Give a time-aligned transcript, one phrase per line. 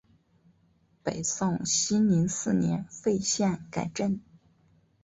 [1.03, 4.19] 北宋熙宁四年废县改镇。